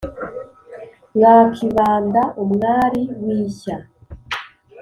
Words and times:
mwa 1.15 1.35
kibanda 1.55 2.21
umwari 2.43 3.01
w'ishya 3.23 3.77